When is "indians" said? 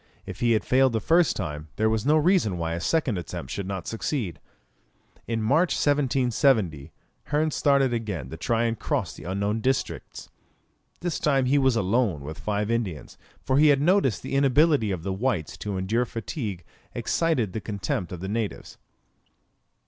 12.71-13.19